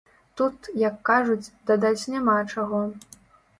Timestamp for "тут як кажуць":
0.39-1.53